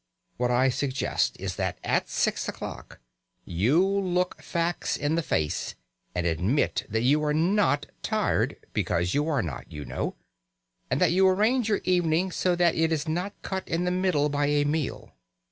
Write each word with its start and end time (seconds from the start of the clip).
What 0.37 0.49
I 0.49 0.69
suggest 0.69 1.39
is 1.39 1.57
that 1.57 1.77
at 1.83 2.09
six 2.09 2.49
o'clock 2.49 2.97
you 3.45 3.85
look 3.85 4.41
facts 4.41 4.97
in 4.97 5.13
the 5.13 5.21
face 5.21 5.75
and 6.15 6.25
admit 6.25 6.87
that 6.89 7.03
you 7.03 7.23
are 7.23 7.35
not 7.35 7.85
tired 8.01 8.55
(because 8.73 9.13
you 9.13 9.27
are 9.27 9.43
not, 9.43 9.71
you 9.71 9.85
know), 9.85 10.15
and 10.89 10.99
that 10.99 11.11
you 11.11 11.27
arrange 11.27 11.69
your 11.69 11.81
evening 11.83 12.31
so 12.31 12.55
that 12.55 12.73
it 12.73 12.91
is 12.91 13.07
not 13.07 13.39
cut 13.43 13.67
in 13.67 13.83
the 13.85 13.91
middle 13.91 14.27
by 14.27 14.47
a 14.47 14.63
meal. 14.65 15.13